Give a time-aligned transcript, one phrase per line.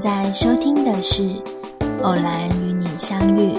[0.00, 1.24] 在收听的是
[2.02, 3.52] 《偶然与你相遇》。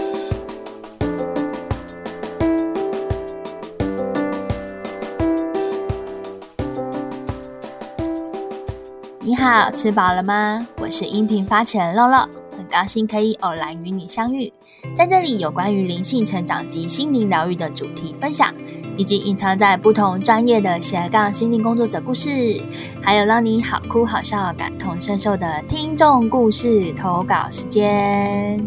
[9.19, 10.67] 你好，吃饱了吗？
[10.79, 12.27] 我是音频发起人乐乐，
[12.71, 14.51] 高兴可以偶然与你相遇。
[14.95, 18.51] 在这里，有关于灵性成长及心灵疗愈的主题分享，
[18.97, 22.63] 以及隐藏在不同专业的斜杠心灵工作者故事，
[23.03, 28.65] 还有让你好哭好笑、感同身受的听众故事投稿时间。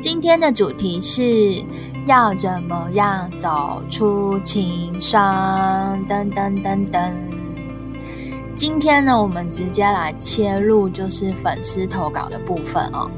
[0.00, 1.62] 今天的主题是
[2.06, 6.04] 要怎么样走出情伤？
[6.08, 7.33] 噔噔噔噔。
[8.54, 13.10] 今天呢，我们直接来切入就是粉丝投稿的部分哦。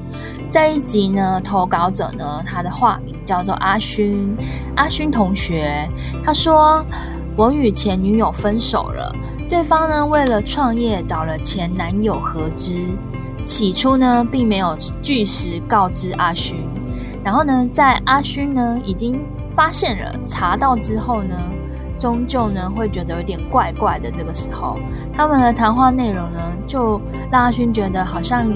[0.48, 4.34] 这一集呢，投稿者呢，他的化名叫做阿勋，
[4.76, 5.86] 阿勋同学，
[6.24, 6.82] 他说
[7.36, 9.14] 我与前女友分手了，
[9.46, 12.72] 对方呢为了创业找了前男友合资，
[13.44, 16.66] 起初呢并没有据实告知阿勋，
[17.22, 19.20] 然后呢在阿勋呢已经
[19.54, 21.36] 发现了查到之后呢。
[21.98, 24.10] 终究呢，会觉得有点怪怪的。
[24.10, 24.78] 这个时候，
[25.14, 28.50] 他们的谈话内容呢，就让阿勋觉得好像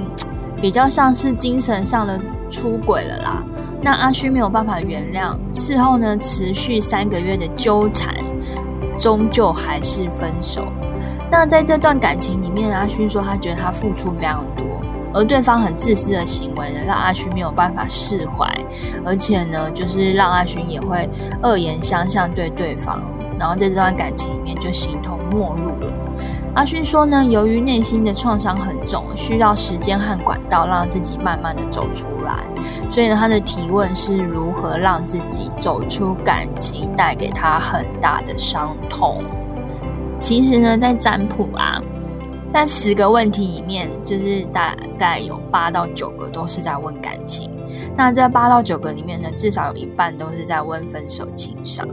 [0.60, 3.42] 比较像是精神上的出轨了啦。
[3.82, 8.14] 那阿勋没有办法原谅，事后呢，持续三个月的纠缠，
[8.98, 10.66] 终究还是分手。
[11.30, 14.66] 那在这段感情里面，阿勋说他觉得他付出非常多，
[15.14, 18.46] 而对方很自私的行为呢，让阿勋没有办法释怀，
[19.04, 21.08] 而且呢，就是让阿勋也会
[21.42, 23.00] 恶言相向对对方。
[23.40, 25.90] 然后在这段感情里面就形同陌路了。
[26.54, 32.44] 阿勋说呢，由于内心的创伤很重，需要时间和管道让自己慢慢的走出来。
[32.90, 39.24] 所以呢，他的提问是如何让自己走出感情带给他很大的伤痛。
[40.18, 41.80] 其实呢，在占卜啊，
[42.52, 47.50] 在十个问题里面，就是大概有八到九个都是在问感情。
[47.96, 51.88] 那这八到九个里面呢，至少有一半都是在问分手情伤。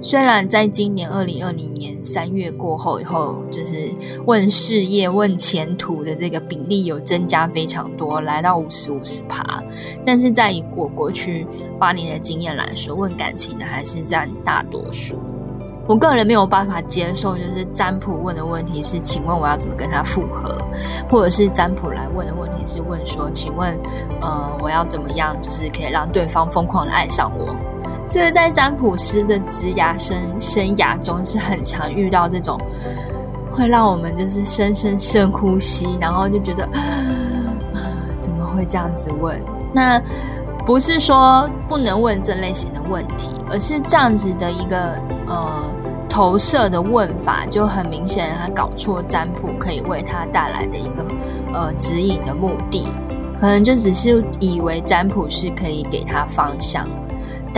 [0.00, 3.90] 虽然在今年二零二零年三月过后以后，就是
[4.26, 9.62] 问事业、问前途的这个比例有增加非常多，来到五十五十趴，
[10.06, 11.46] 但是在以我过去
[11.78, 15.16] 八年的经验来说，问感情的还是占大多数。
[15.88, 20.56] 我个人没有办法接受，就是占卜问的问题是，请问我要怎么跟他复合，
[21.10, 23.74] 或者是占卜来问的问题是问说，请问，
[24.20, 27.56] 呃，我要怎么样，就是可以让对方疯狂的爱上我。
[28.08, 32.58] 这个在占卜师的职涯生生涯中是很常遇到这种，
[33.52, 36.66] 会让我们就是深深深呼吸，然后就觉得
[38.18, 39.42] 怎么会这样子问？
[39.74, 40.00] 那
[40.64, 44.94] 不是说不能问这类型的问题，而是这样子的一个
[45.26, 45.64] 呃
[46.08, 51.06] 投射的问法，就很明显他搞错占卜可以为他带来的一个
[51.52, 52.90] 呃指引的目的，
[53.38, 56.88] 可能就只是以为占卜是可以给他方向。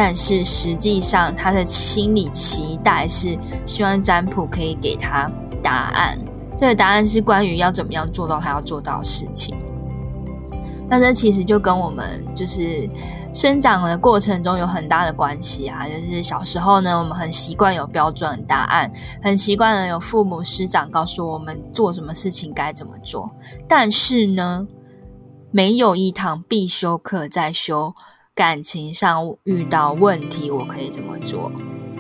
[0.02, 5.30] 但是实际上，他的心理期待是希望占卜可以给他
[5.62, 6.18] 答案。
[6.56, 9.54] 这个答案是关于要怎么样做到他要做到的事情。
[10.88, 12.88] 那这其实就跟我们就是
[13.34, 15.86] 生长的过程中有很大的关系啊。
[15.86, 18.90] 就是小时候呢，我们很习惯有标准答案，
[19.20, 23.30] 很习惯了有父母师长告诉我们做什么事情该怎么做。
[23.68, 24.66] 但是呢，
[25.50, 27.94] 没有一堂必修课在修。
[28.34, 31.50] 感情上遇到问题，我可以怎么做？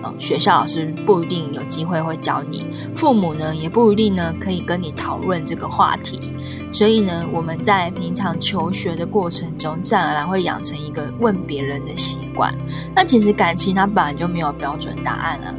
[0.02, 6.32] 嗯，学校老师不一定有机会会教你，父母呢也不一定呢可以跟你讨论这个话题。
[6.72, 12.50] 所以呢，我们在平常求学的过程中，自然而然会养成一个问别人的习惯。
[12.94, 15.54] 那其实感情它本来就没有标准答案了。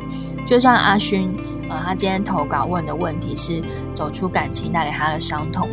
[0.48, 1.31] 就算阿勋，
[1.70, 3.62] 呃，他今天投稿问的问题是
[3.94, 5.70] 走出感情带给他的伤痛。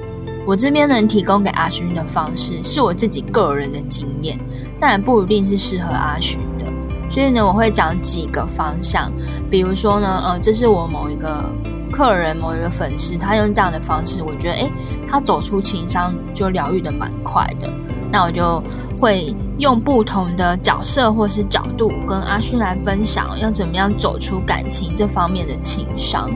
[0.48, 4.41] 我这边能提供给阿勋的方式，是我自己个人的经验，
[4.81, 6.64] 但也不一定是适合阿勋的。
[7.11, 9.12] 所以呢，我会讲几个方向，
[9.50, 11.55] 比如说呢，呃，这是我某一个
[11.93, 14.72] 客人、某一个粉丝，他用这样的方式，我觉得，诶，
[15.06, 17.70] 他走出情商就疗愈的蛮快的。
[18.11, 18.62] 那我就
[18.99, 26.31] 会用不同的角色或是角度，跟阿勋来分享，要怎么样走出感情这方面的情伤。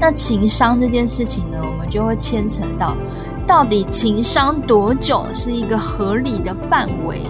[0.00, 2.96] 那情商这件事情呢，我们就会牵扯到，
[3.46, 7.22] 到底情商多久是一个合理的范围、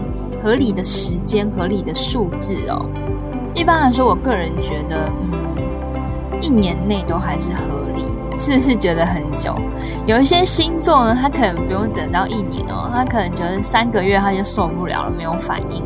[0.42, 2.84] 合理的时间、合理的数字哦？
[3.54, 8.04] 一般来说，我个人觉得，嗯，一年内都还是合理。
[8.38, 9.56] 是不是觉得很久？
[10.04, 15.82] 有一些星座呢，他可能不用等到一年哦，他可能觉得三个月他就受不了了，没有反应。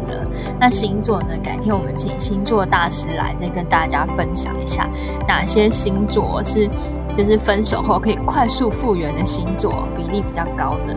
[0.59, 1.29] 那星座呢？
[1.43, 4.89] 改天我们请星座大师来，再跟大家分享一下
[5.27, 6.69] 哪些星座是
[7.17, 10.97] 就是分手后可以快速复原的星座，比例比较高的。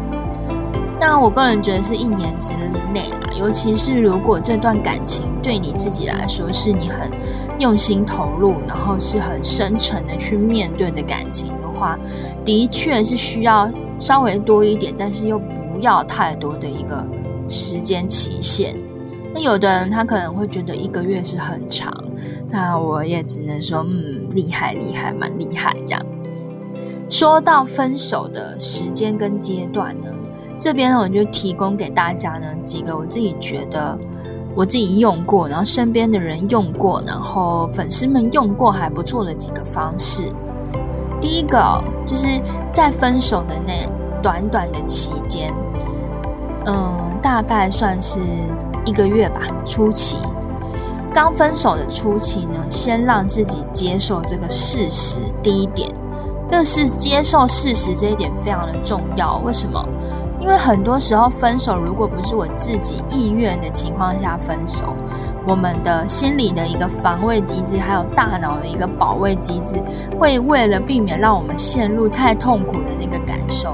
[0.99, 2.53] 那我个人觉得是一年之
[2.93, 7.11] 内啦，尤其是如果这段感情对你自己来说是你很
[7.59, 11.99] 用心投入，然后是很深沉的去面对的感情的话，
[12.45, 13.69] 的确是需要
[13.99, 17.05] 稍微多一点，但是又不要太多的一个
[17.49, 18.73] 时间期限。
[19.33, 21.91] 那有的人他可能会觉得一个月是很长，
[22.51, 26.05] 那我也只能说，嗯，厉害厉害，蛮厉害这样。
[27.09, 30.07] 说到分手的时间跟阶段呢，
[30.59, 33.97] 这边呢我就提供给大家呢几个我自己觉得
[34.55, 40.31] 我自己用过，然后身边的人用过，然后粉丝们用过还不错的几个方式。
[41.19, 42.27] 第一个就是
[42.71, 43.89] 在分手的那
[44.21, 45.51] 短短的期间，
[46.67, 48.19] 嗯，大概算是。
[48.85, 50.17] 一个月吧，初期，
[51.13, 55.19] 刚分手的初期呢，先让自己接受这个事实。
[55.41, 55.93] 第一点，
[56.47, 59.37] 这是接受事实这一点非常的重要。
[59.45, 59.83] 为什么？
[60.39, 64.93] 因为很多时候分手，如果不是我自己意愿的情况下分手，
[65.47, 69.81] 我们的心理的一个防卫机制，还有大脑的一个保卫机制，
[70.19, 73.73] 会为了避免让我们陷入太痛苦的那个感受，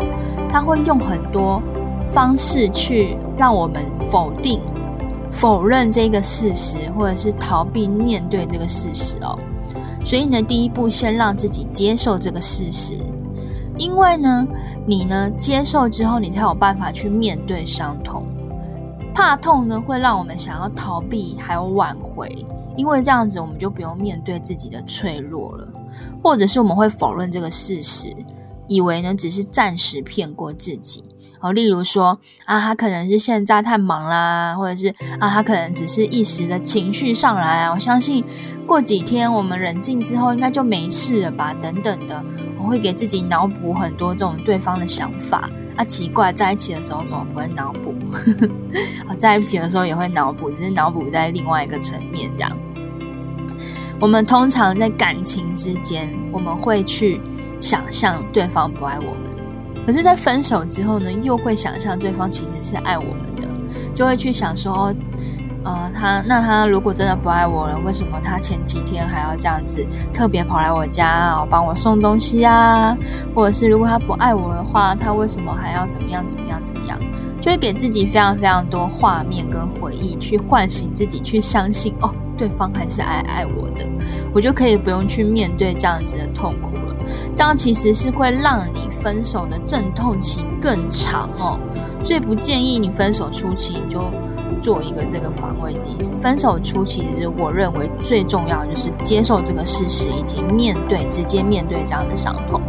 [0.51, 1.59] 它会用很多
[2.05, 4.61] 方式去让我们否定。
[5.29, 9.37] 否认这个事实，或者是逃避面对这个事实哦。
[10.03, 12.93] 所以呢，第一步先让自己接受这个事实，
[13.77, 14.47] 因为呢，
[14.87, 18.25] 你呢接受之后，你才有办法去面对伤痛。
[19.13, 22.45] 怕痛呢，会让我们想要逃避，还有挽回，
[22.77, 25.67] 因为这样子我们就不用面对自己的脆弱了，
[26.23, 28.15] 或者是我们会否认这个事实，
[28.67, 31.03] 以为呢只是暂时骗过自己。
[31.41, 34.89] 哦，例如说啊，他可能是现在太忙啦，或者是
[35.19, 37.71] 啊，他可能只是一时的情绪上来啊。
[37.71, 38.23] 我相信
[38.67, 41.53] 过几天我们冷静之后，应该就没事了吧？
[41.61, 42.23] 等等的，
[42.57, 45.83] 我会给自己脑补很多这种对方的想法啊。
[45.83, 47.95] 奇怪，在一起的时候怎么不会脑补？
[49.07, 52.51] 啊， 在一起的时候也会脑补，只是脑补在另外一个层面这样。
[54.01, 57.21] 我们通常在感情之间，我们会去
[57.59, 59.28] 想象对方不爱我们。
[59.89, 63.47] 可是，在分手之后呢，又会想象对方其实是爱我们的，
[63.95, 64.93] 就会去想说，
[65.63, 69.83] 呃，他那他如果真的不爱我了，为什么他前几天还要这样子
[70.13, 72.95] 特别跑来我家，帮我送东西啊？
[73.33, 76.95] 或者是如果他不爱我的话，他为什么还要怎么样怎么样怎么样？
[77.41, 83.85] 就会给自己非常非常多画面跟回忆，去唤醒自己，去相信哦，对方还是爱爱我的，
[84.33, 86.95] 我就可以不用去面对这样子的痛苦了。
[87.35, 91.59] 这样其实是会让你分手的阵痛期更长哦，
[92.01, 94.11] 所以不建议你分手初期你就
[94.61, 96.13] 做一个这个防卫机制。
[96.15, 102.61] 分手初期其实我认为最重要就是接受这个事实，以及面对直接面对这样的伤痛。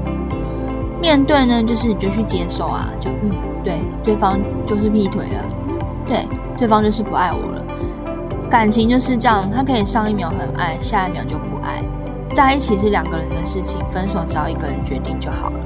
[1.00, 3.30] 面对呢，就是你就去接受啊，就嗯，
[3.62, 5.42] 对，对方就是劈腿了，
[6.06, 6.26] 对，
[6.58, 7.66] 对方就是不爱我了。
[8.50, 11.80] 感情就是这样，他可以上一秒很爱，下一秒就不爱。
[12.34, 15.58] 在一起是两个人的事情，分手只要一个人决定就好了。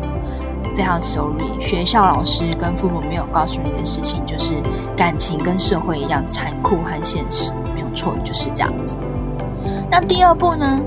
[0.76, 4.54] 非常 sorry，学校老师跟父母没有告诉你的事情，就是
[4.94, 8.98] 感情跟社会一样残酷和现实，没有错，就是这样子。
[9.90, 10.82] 那第二步呢？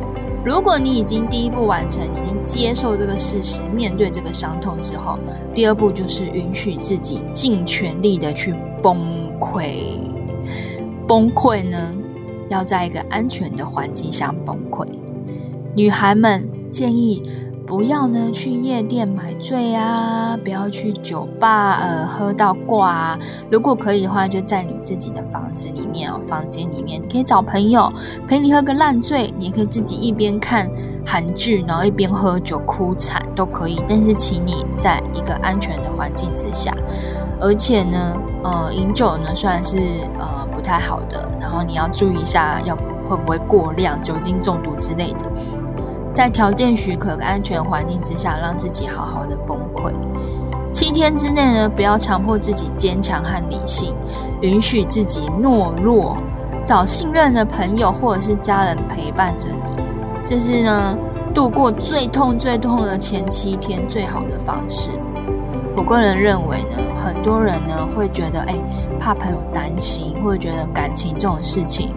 [0.46, 5.18] 如果你已经第一步完成，已经接受这个事实，面对这个伤痛之后，
[5.54, 8.98] 第二步就是允许自己尽全力的去崩
[9.40, 10.00] 溃。
[11.08, 11.96] 崩溃呢，
[12.50, 14.86] 要在一个安全的环境下崩溃。
[15.74, 17.24] 女孩们建议
[17.68, 23.20] 不要呢去夜店买醉啊，不要去酒吧呃喝到挂啊。
[23.52, 27.92] 如果可以的话，就在你自己的房子里面哦，房间里面，你可以找朋友
[28.26, 30.70] 陪你喝个烂醉，你也可以自己一边看
[31.06, 33.84] 韩剧，然后一边喝酒哭惨都可以。
[33.86, 36.74] 但是请你在一个安全的环境之下，
[37.38, 39.78] 而且呢，呃，饮酒呢虽然是
[40.18, 42.74] 呃不太好的，然后你要注意一下，要
[43.10, 45.30] 会不会过量酒精中毒之类的。
[46.18, 49.94] 在条件许可、安全环境之下，让自己好好的崩溃。
[50.72, 53.94] 七天之内呢，不要强迫自己坚强和理性，
[54.42, 56.18] 允许自己懦弱，
[56.66, 59.84] 找信任的朋友或者是家人陪伴着你。
[60.26, 60.98] 这是呢，
[61.36, 64.90] 度过最痛、最痛的前七天最好的方式。
[65.76, 68.56] 我个人认为呢，很多人呢会觉得，哎，
[69.00, 71.94] 怕朋友担心，或者觉得感情这种事情，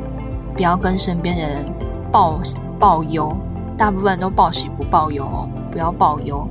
[0.54, 1.74] 不要跟身边的人
[2.12, 2.38] 报
[2.78, 3.34] 报忧。
[3.80, 6.46] 大部分都报喜不报忧哦，不要报忧。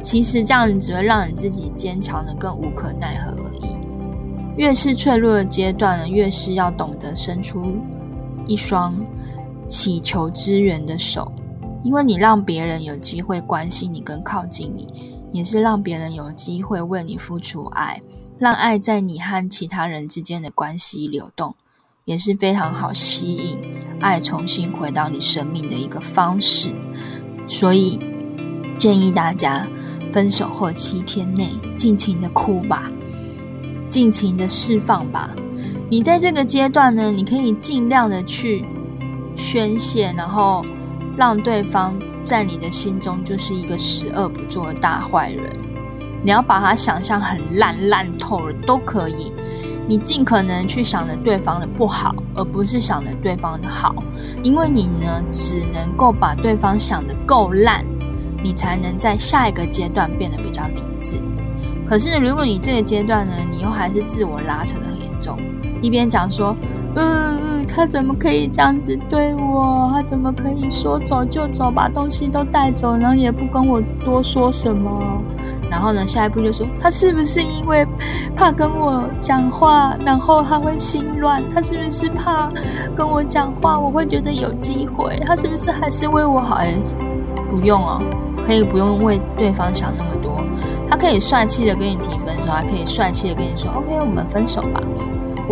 [0.00, 3.76] 其实这样子只会让你自己坚强的更无可奈何而已。
[4.56, 7.74] 越是脆弱的阶段呢，越是要懂得伸出
[8.46, 8.94] 一双
[9.66, 11.32] 祈求支援的手，
[11.82, 14.88] 因为你让别人有机会关心你跟靠近你，
[15.32, 18.00] 也是让别人有机会为你付出爱。
[18.38, 21.56] 让爱在你和其他人之间的关系流动，
[22.04, 23.58] 也是非常好吸引
[24.02, 26.74] 爱重新回到你生命的一个方式。
[27.46, 27.98] 所以
[28.76, 29.66] 建议大家，
[30.12, 32.90] 分手后七天内尽情的哭吧，
[33.88, 35.34] 尽情的释放吧。
[35.88, 38.64] 你在这个阶段呢，你可以尽量的去
[39.34, 40.62] 宣泄，然后
[41.16, 41.98] 让对方。
[42.24, 45.52] 在你的心中就是一个十恶不作的大坏人，
[46.22, 49.32] 你要把他想象很烂烂透了都可以，
[49.92, 53.94] 你尽可能去想着对方的不好，而不是想着对方的好，
[54.42, 57.84] 因为你呢只能够把对方想得够烂，
[58.42, 61.16] 你才能在下一个阶段变得比较理智。
[61.86, 65.38] 可是如果你这个阶段呢，你又还是自我拉扯的很严重。
[65.82, 66.56] 一边讲说，
[66.94, 69.90] 嗯，他怎么可以这样子对我？
[69.92, 75.20] 他怎么可以说走就走，把东西都带走，然后也不跟我多说什么？
[75.70, 77.86] 然后呢，下一步就说，他是不是因为
[78.36, 81.42] 怕跟我讲话，然后他会心乱？
[81.50, 82.48] 他是不是怕
[82.94, 85.16] 跟我讲话，我会觉得有机会？
[85.26, 86.56] 他是不是还是为我好？
[86.56, 86.74] 哎，
[87.50, 88.00] 不用哦，
[88.44, 90.42] 可以不用为对方想那么多。
[90.86, 94.80] 他可以帅气的跟你提分手，还可以帅气的跟你说，OK，我们分手吧。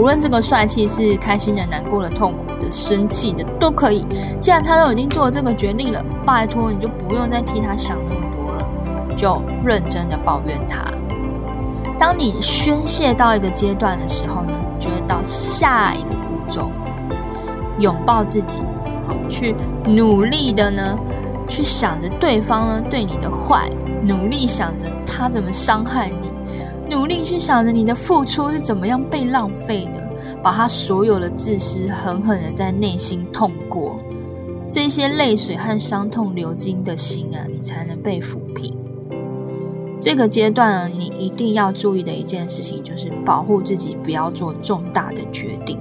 [0.00, 4.07] 无论这个帅气是开心的、难过的、痛苦的、生气的，都可以。
[4.40, 10.83] 既然他都已经做了这个决定了，拜托你就不用再替他想那么多了，就认真的抱怨他。
[11.99, 16.71] 当你宣泄到一个阶段的时候呢，就会到下一个步骤，
[17.78, 18.61] 拥抱自己，
[19.07, 19.54] 好去
[19.85, 20.99] 努力的呢，
[21.47, 23.71] 去想着对方呢对你的坏，
[24.02, 26.29] 努力想着他怎么伤害你。
[26.90, 30.11] 努力去想着你的付出是怎么样被浪费的，
[30.42, 33.97] 把他所有的自私狠狠的在内心痛过，
[34.68, 38.76] 这些泪水和伤痛流经的心啊，你才能被抚平。
[40.00, 45.78] 这个阶段，你一定要注意的一件事情就是保护自己，不要做重大的决定。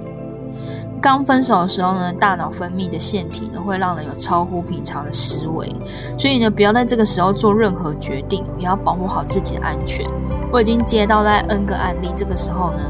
[1.02, 5.68] 刚分手的时候呢，大脑分泌的腺体呢会让人有超乎平常的思维，
[6.16, 10.06] 所以呢，不要在这个时候做任何决定，也要保护好自己的安全。
[10.52, 12.80] 我已经接到在 N 个案例，这个时候呢，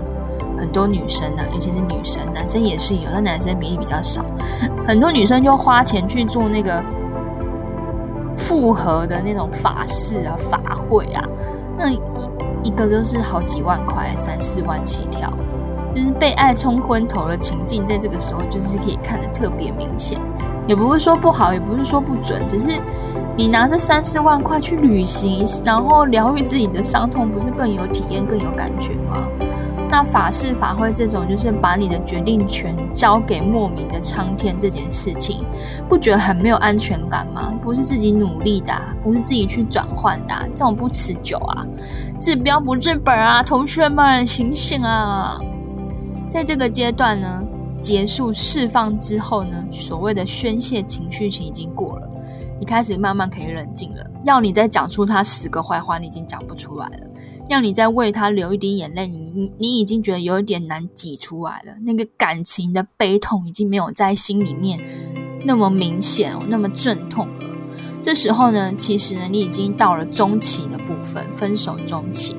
[0.57, 4.25] 很多女生啊，尤其是女生，男生也是有，但男生比例比较少。
[4.87, 6.83] 很多女生就花钱去做那个
[8.37, 11.23] 复合的那种法事啊、法会啊，
[11.77, 12.01] 那一
[12.63, 15.31] 一个就是好几万块，三四万起跳，
[15.95, 20.21] 就是被爱冲昏头的情境，在这个时候就是可以看得特别明显。
[20.67, 22.81] 也不是说不好，也不是说不准，只是
[23.37, 29.17] 你拿着三四万块去旅行，然后疗愈自己的伤痛，不是更有体验、更有感觉吗？
[29.91, 35.45] 那法事法会这种，就是把你的决定权交给莫名的苍天，这件事情，
[35.89, 37.53] 不觉得很没有安全感吗？
[37.61, 41.67] 不是自己努力的，不是自己去转换的，这种不持久啊！
[42.21, 43.43] 治标不治本啊！
[43.43, 45.41] 同学们醒醒啊！
[46.31, 47.45] 在这个阶段呢？
[47.81, 52.07] 结束释放之后呢，所谓的宣泄情绪期已经过了，
[52.61, 54.05] 你开始慢慢可以冷静了。
[54.23, 57.07] 要你再讲出他十个坏话，你已经讲不出来了；
[57.49, 61.73] 要你再为他流一滴眼泪，你你已经觉得有一点难挤出来了。
[61.87, 64.79] 那个感情的悲痛已经没有在心里面
[65.47, 67.57] 那么明显，那么阵痛了。
[68.03, 72.35] 这时候呢，其实呢，你已经到了中期的部分，分手中期。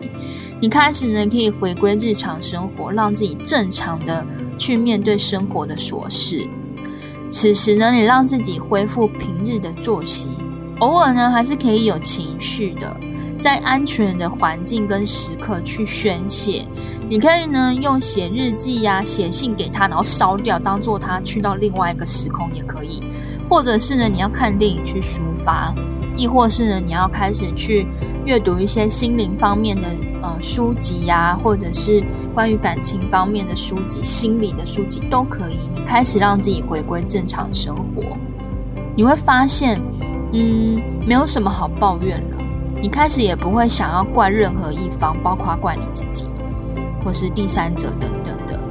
[0.59, 4.25] 你开始呢，可以回归日常生活，让自己正常的
[4.57, 6.47] 去面对生活的琐事。
[7.29, 10.29] 此时呢，你让自己恢复平日的作息，
[10.79, 12.99] 偶尔呢，还是可以有情绪的，
[13.39, 16.67] 在安全的环境跟时刻去宣泄。
[17.07, 23.03] 你可以呢，用写日记呀，写信给他，然后烧掉，当做他去到另外一个时空也可以。
[23.51, 25.75] 或者是呢，你要看电影去抒发，
[26.15, 27.85] 亦或是呢，你要开始去
[28.25, 29.89] 阅读一些心灵方面的。
[30.23, 31.99] 呃，书籍呀，或者是
[32.31, 35.67] 关于感情方面的书籍、心理的书籍都可以。
[35.73, 38.03] 你开始让自己回归正常生活，
[38.95, 39.81] 你会发现，
[40.31, 42.37] 嗯，没有什么好抱怨了。
[42.79, 46.27] 你开始也不会想要怪任何一方，包括怪你自己，
[47.03, 48.63] 或是第三者等等的。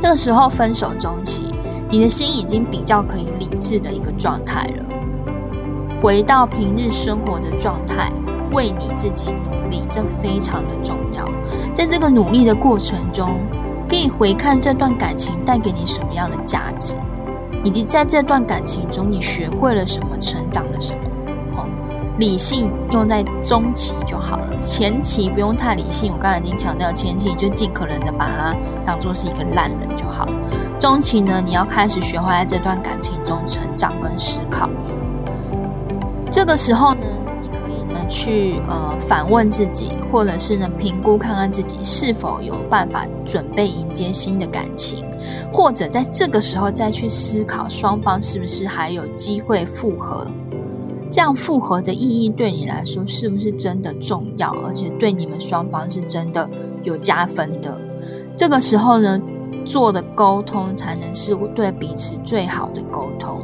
[0.00, 1.51] 这个时候分手中期，
[1.92, 4.86] 你的心已经比较可以理智的一个状态了，
[6.00, 8.10] 回到平日生活的状态。
[8.50, 11.26] 为你自己努力，这非常的重要。
[11.72, 13.40] 在这个努力的过程中，
[13.88, 16.94] 可以回看这段感情带给你什么样的价值，
[17.64, 21.00] 以及在这段感情中你学会了什么，成长了什么。
[21.56, 21.64] 哦，
[22.18, 26.12] 理性用在中期就好了，前期不用太理性。
[26.12, 30.26] 我刚才已经强调，前期就尽可能的把它当做是一个烂人就好。
[30.78, 34.68] 中期呢，你要开始学会在这段感情中成长跟思考。
[36.30, 37.00] 这个时候呢？
[38.08, 45.02] 去呃反问自己，或者是呢评估看看自己是否有办法准备迎接新的感情，
[45.50, 50.26] 或者在这个时候再去思考双方是不是还有机会复合。
[51.12, 56.48] 这样复合的意义对你来说是不是真的重要，而且对你们双方是真的
[56.82, 57.78] 有加分的？
[58.34, 59.20] 这个时候呢？
[59.64, 63.40] 做的沟通才能是对彼此最好的沟通，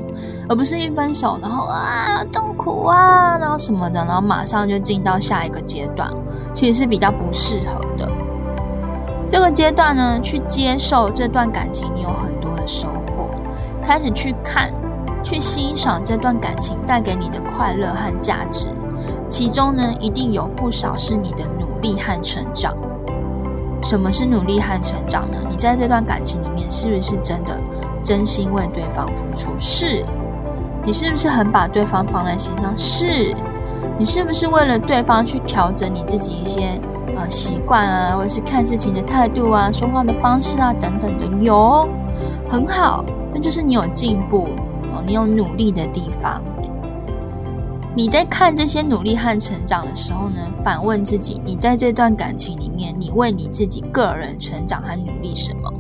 [0.49, 6.13] 而不是一分手然后啊痛苦啊，然后什么的，然后马上就进到下一个阶段，
[6.53, 8.11] 其实是比较不适合的。
[9.31, 13.31] 这个阶段呢，去接受这段感情，你有很多的收获，
[13.85, 14.73] 开始去看、
[15.29, 18.67] 去欣赏这段感情带给你的快乐和价值，
[19.29, 22.75] 其中呢，一定有不少是你的努力和成长。
[23.83, 25.37] 什么是努力和成长呢？
[25.51, 27.61] 你在这段感情里面是不是真的
[28.03, 29.51] 真心为对方付出？
[29.59, 30.03] 是。
[30.87, 32.73] 你是不是很把对方放在心上？
[32.75, 33.35] 是。
[33.99, 36.81] 你是不是为了对方去调整你自己一些
[37.15, 41.27] 呃习惯啊，或者是看事情的态度啊、说话的方式啊等等的？
[41.45, 41.87] 有，
[42.49, 44.49] 很好，那就是你有进步，
[45.09, 46.41] 你有努力的地方。
[47.97, 55.73] 你在看这些努力和成长的时候呢，反问自己：你在这段感情里面，你为你自己个人成长和努力什么？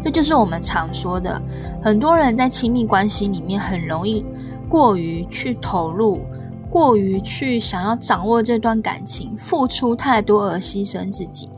[0.00, 1.42] 这就是我们常说的，
[1.82, 4.24] 很多人在亲密关系里面很容易
[4.68, 6.24] 过于去投入，
[6.70, 11.50] 过于去想要掌握这段感情，付出太多而牺牲自己。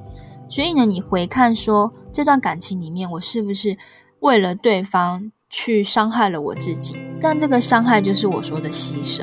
[0.49, 3.77] 所以呢，你回看说这段感情里面，我是不是
[4.21, 5.31] 为了对方？
[5.59, 9.23] 去伤害了我自己，但这个伤害就是我说的牺牲。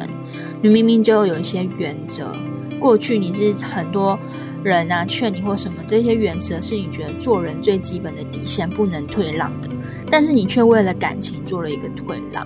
[0.63, 2.35] 你明明就有一些原则，
[2.79, 4.17] 过去你是很多
[4.63, 9.69] 人啊劝你或什么，这些原则是你觉得做人最基本的底线，不能退让的。
[10.09, 12.43] 但是你却为了感情做了一个退让，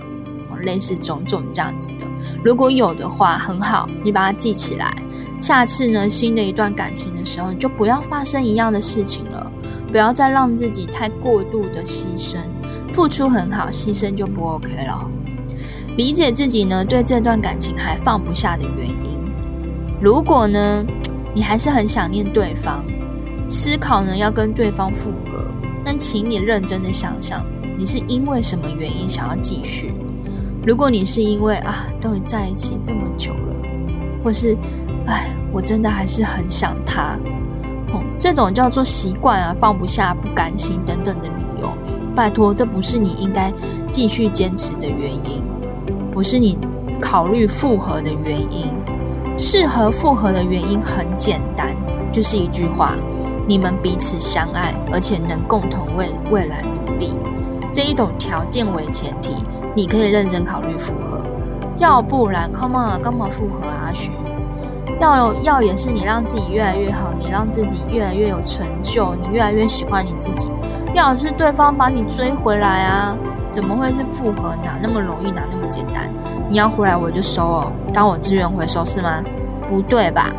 [0.66, 2.06] 类似种种这样子的。
[2.44, 4.94] 如果有的话，很好，你把它记起来。
[5.40, 9.50] 下次呢，新的一段感情的时候，你就不要发生一样的事情了，
[9.90, 12.36] 不要再让自己太过度的牺牲。
[12.90, 15.10] 付出很好，牺牲就不 OK 了。
[15.96, 19.18] 理解自己呢，对这段感情还放不下的原因。
[20.00, 20.84] 如果呢，
[21.34, 22.84] 你还是很想念对方，
[23.48, 25.44] 思考呢要跟对方复合，
[25.84, 27.44] 那请你认真的想想，
[27.76, 29.92] 你是因为什么原因想要继续？
[30.66, 33.56] 如果你是因为啊，都已在一起这么久了，
[34.22, 34.56] 或是
[35.06, 37.18] 哎，我真的还是很想他，
[37.92, 41.28] 哦，这种叫做习惯啊，放不下、不甘心等等的。
[42.18, 43.52] 拜托，这不是你应该
[43.92, 45.40] 继续坚持的原因，
[46.10, 46.58] 不是你
[47.00, 48.74] 考虑复合的原因。
[49.36, 51.76] 适合复合的原因很简单，
[52.10, 52.96] 就是一句话：
[53.46, 57.16] 你们彼此相爱，而且能共同为未来努力。
[57.72, 59.36] 这一种条件为前提，
[59.76, 61.24] 你可以认真考虑复合。
[61.76, 63.92] 要不然，Come on，干嘛复合啊？
[63.94, 64.10] 徐？
[65.00, 70.50] 要要也是你让自己越来越好，你让自己越来越有成就，你越来越喜欢你自己。
[70.94, 73.16] 要是对方把你追回来啊，
[73.50, 74.56] 怎么会是复合？
[74.64, 75.30] 哪那么容易？
[75.30, 76.12] 哪那么简单？
[76.48, 79.22] 你要回来我就收哦，当我资源回收是吗？
[79.68, 80.32] 不对吧？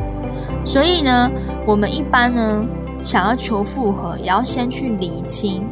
[0.65, 1.31] 所以呢，
[1.65, 2.65] 我们一般呢
[3.01, 5.65] 想要求复合，也要先去理清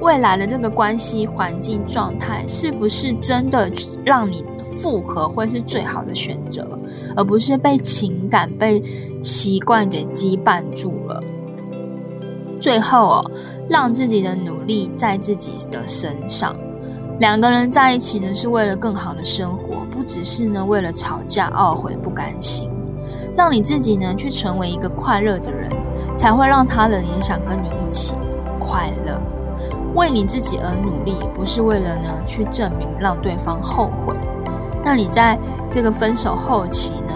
[0.00, 3.70] 未来的这个关系环境状态是不是真的
[4.04, 4.44] 让你。
[4.74, 6.66] 复合会是最好的选择，
[7.14, 8.82] 而不是被情感、被
[9.22, 11.22] 习惯给羁绊住了。
[12.58, 13.30] 最后哦，
[13.68, 16.56] 让自己的努力在自己的身上。
[17.20, 22.70] 两个人在一起呢，是为了更好的生活，不只是呢为了吵架、懊悔、不甘心。
[23.36, 25.70] 让你自己呢去成为一个快乐的人，
[26.16, 28.16] 才会让他人也想跟你一起
[28.58, 29.20] 快乐。
[29.94, 34.14] 为你自己而努力，不是为了呢去证明让对方后悔。
[34.84, 35.38] 那你在
[35.70, 37.14] 这个分手后期呢，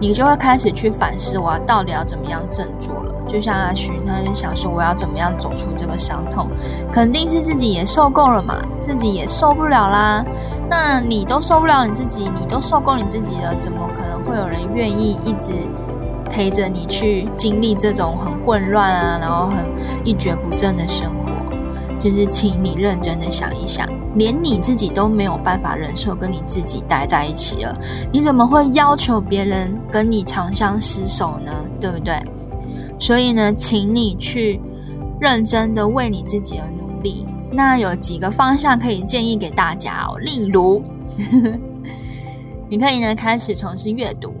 [0.00, 3.12] 你就会开始去反思，我要到底要怎么样振作了。
[3.26, 6.48] 就像阿徐，他在想说，我要怎么样走出这个伤痛，
[6.92, 10.24] 肯定是自己也受够了嘛，自己也受不了啦。
[10.68, 15.52] 那你都受不了你自己，你都受够你自己了，怎么可能会有人愿意一直
[16.28, 19.66] 陪着你去经历这种很混乱啊，然后很
[20.04, 21.31] 一蹶不振的生活？
[22.02, 23.88] 就是请你认真的想一想。
[24.16, 27.74] 连你自己都没有办法忍受跟你自己待在一起了，
[28.12, 31.52] 你怎么会要求别人跟你长相厮守呢？
[31.80, 32.22] 对不对？
[32.98, 34.60] 所以呢，请你去
[35.18, 37.26] 认真的为你自己而努力。
[37.50, 40.82] 那有几个方向可以建议给大家哦，例如，
[42.68, 44.34] 你可以呢开始从事阅读，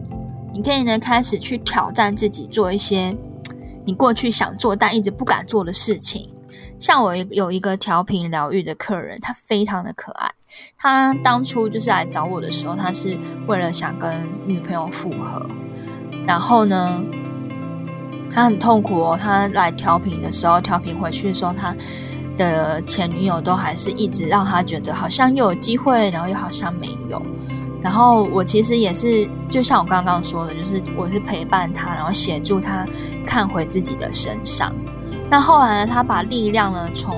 [0.52, 3.16] 你可以呢开始去挑战自己，做一些
[3.86, 6.28] 你过去想做但一直不敢做的事情。
[6.82, 10.28] 像我有一个调频疗愈的客人，他非常的可爱。
[10.76, 13.16] 他当初就是来找我的时候，他是
[13.46, 15.46] 为了想跟女朋友复合。
[16.26, 17.00] 然后呢，
[18.28, 19.16] 他很痛苦哦。
[19.16, 21.72] 他来调频的时候，调频回去的时候，他
[22.36, 27.22] 的前女友都还是一直让他觉得好像又有机会，然后又好像没有。
[27.80, 32.84] 然后我其实也是，就像我刚刚说的，就是我是陪伴他，然后协助他
[33.24, 34.74] 看回自己的身上。
[35.32, 37.16] 那后来呢，他把力量呢从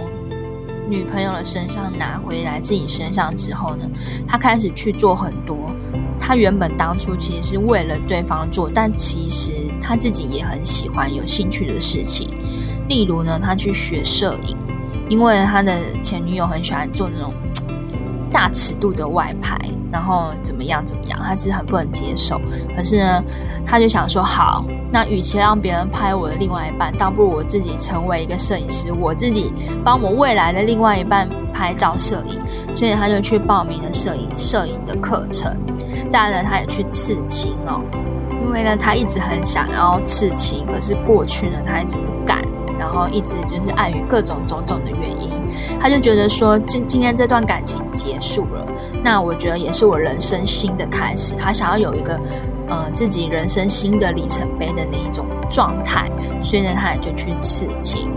[0.89, 3.85] 女朋友的身上拿回来自己身上之后呢，
[4.25, 5.57] 他开始去做很多。
[6.17, 12.33] 他原本当初其实是为了对方做，但其实他自己也很喜欢、有兴趣的事情。
[12.89, 14.57] 例如呢，他去学摄影，
[15.09, 17.35] 因为他的前女友很喜欢做那种
[18.35, 19.57] 大尺度的外拍，
[19.93, 22.41] 然后怎么样怎么样，他是很不能接受。
[22.77, 23.25] 可是呢，
[23.65, 31.29] 他就想说，好，那与其让别人拍我的另外一半，倒不如我自己成为一个摄影师，我自己帮我未来的另外一半。
[31.57, 32.45] 拍照摄影，
[32.75, 35.57] 所以他就去报名了摄影摄影的课程。
[36.11, 37.81] 再来呢，他也去刺青哦，
[38.41, 42.45] 因为呢，他一直很想要刺青，可是过去呢，他一直不敢，
[42.85, 45.41] 然后一直就是碍于各种种种的原因，
[45.81, 48.67] 他就觉得说，今今天这段感情结束了，
[49.03, 51.35] 那我觉得也是我人生新的开始。
[51.35, 52.21] 他想要有一个
[52.69, 56.11] 呃自己人生新的里程碑的那一种状态，
[56.43, 58.11] 所以呢，他也就去刺青。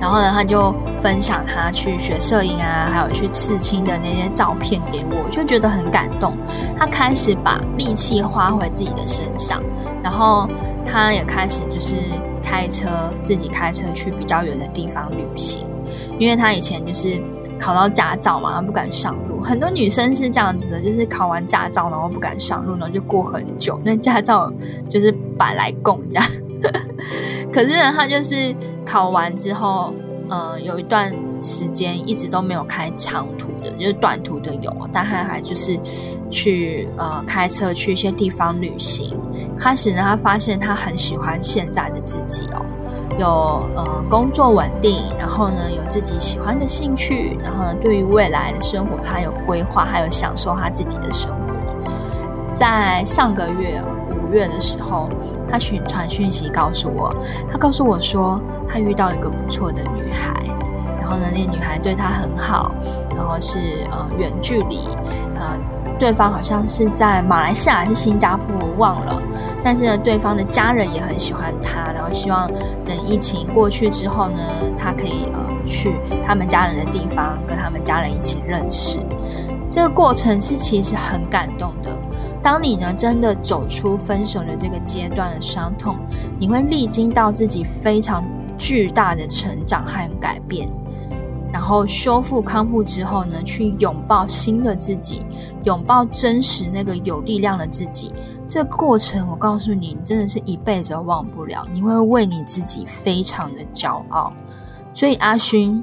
[0.00, 6.36] 然后呢，他就分享他去学摄影啊，还有去刺青的那些照片给我，就觉得很感动。
[6.76, 9.62] 他开始把力气花回自己的身上，
[10.02, 10.48] 然后
[10.84, 11.94] 他也开始就是
[12.42, 15.66] 开车，自己开车去比较远的地方旅行。
[16.18, 17.20] 因为他以前就是
[17.58, 19.40] 考到驾照嘛，不敢上路。
[19.40, 24.52] 很多女生是这样子的，就是考完驾照然后不敢上路，然后就过很久，那驾照
[24.88, 26.26] 就是摆来供这样。
[27.52, 28.54] 可是呢，他就是
[28.86, 29.92] 考完之后，
[30.32, 35.78] 呃，有一段时间一直都没有开长途的，就是短途的有，但他还就是
[36.30, 39.14] 去呃开车去一些地方旅行。
[39.58, 42.64] 开始呢，他发现他很喜欢现在的自己哦，
[43.18, 43.26] 有
[43.76, 52.54] 呃工作稳定，然后呢有自己喜欢的兴趣，然后呢对于未来的生活他有规划，还有享受他自己的生活。
[52.54, 55.10] 在上个月五月的时候。
[55.50, 57.14] 他讯传讯息告诉我，
[57.50, 58.40] 他告诉我说
[58.72, 60.32] 他遇到一个不错的女孩，
[60.98, 62.72] 然后呢，那女孩对他很好，
[63.14, 64.88] 然后是呃远距离，
[65.36, 65.58] 呃
[65.98, 69.22] 对方好像是在马来西亚还是新加坡，我忘了，
[69.62, 72.50] 但是呢，对方的家人也很喜欢他，然后希望
[72.84, 74.38] 等疫情过去之后呢，
[74.76, 78.98] 他可以呃去他们家人的地方，跟他们家人一起认识。
[79.70, 81.90] 这个过程是其实很感动的。
[82.42, 85.96] 当你呢真的走出分手的这个阶段的伤痛，
[86.38, 88.24] 你会历经到自己非常
[88.62, 90.70] 巨大的成长和改变，
[91.52, 95.26] 然后修复康复之后呢，去拥抱新的自己，
[95.64, 98.14] 拥抱真实那个有力量的自己。
[98.46, 101.66] 这个过程，我告诉你，你真的是一辈子都忘不了。
[101.72, 104.32] 你会为你自己非常的骄傲。
[104.94, 105.82] 所以阿勋，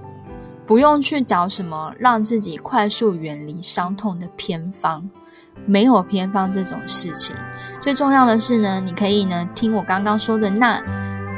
[0.65, 5.09] 不用去找什么让自己快速远离伤痛的偏方。
[5.65, 7.35] 没有偏方这种事情，
[7.81, 10.81] 最重要的是呢，你可以呢听我刚刚说的那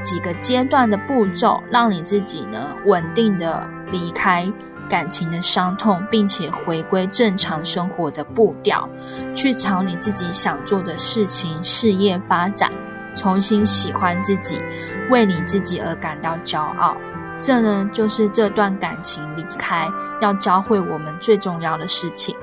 [0.03, 4.51] 几个阶段的步骤，让你自己呢稳定的离开
[4.89, 8.89] 感情的伤痛，并且回归正常生活的步调，
[9.33, 12.71] 去朝你自己想做的事情、事业发展，
[13.15, 14.61] 重新喜欢自己，
[15.09, 16.97] 为你自己而感到骄傲。
[17.39, 19.87] 这呢就是这段感情离开
[20.21, 22.35] 要教会我们最重要的事情。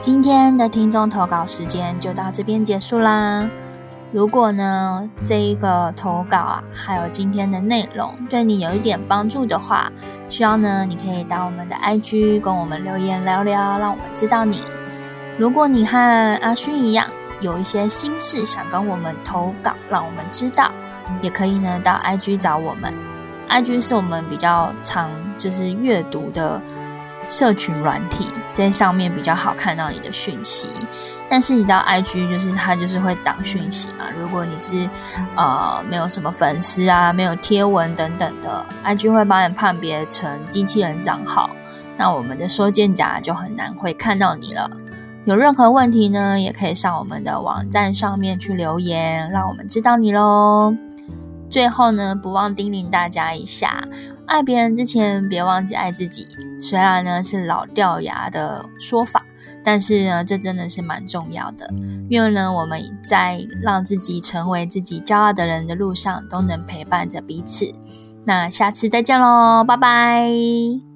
[0.00, 3.48] 今天的听众投稿时间就到这边结束啦。
[4.12, 9.90] 如果呢这一个投稿啊，还有今天的内容对你有一点帮助的话，
[10.28, 14.62] 希望呢你可以到我们的 IG 跟我们留言聊聊，让我们知道你。
[15.38, 17.08] 如果你和阿勋一样
[17.40, 20.70] 有一些心事想跟我们投稿，让我们知道，
[21.22, 22.94] 也可以呢到 IG 找我们。
[23.48, 26.60] IG 是我们比较常就是阅读的。
[27.32, 30.68] 社群软体在上面比较好看到你的讯息，
[31.30, 34.10] 但是你知道 I G 就是它就是会挡讯息嘛？
[34.20, 34.86] 如果你是
[35.34, 41.48] 呃没有什么粉丝啊，没有贴文等等的，I G 会把你判别成机器人账号，
[41.96, 44.70] 那我们的收件夹就很难会看到你了。
[45.24, 50.76] 有任何问题呢，也可以上我们的网站上面去留言，让我们知道你喽。
[51.52, 53.86] 最后呢，不忘叮咛大家一下。
[54.26, 56.26] 爱别人之前，别忘记爱自己。
[56.58, 59.22] 虽然呢是老掉牙的说法，
[59.62, 61.68] 但是呢这真的是蛮重要的。
[62.08, 67.70] 愿呢我们在让自己成为自己骄傲的人的路上，都能陪伴着彼此。
[68.24, 70.91] 那下次再见喽，拜拜。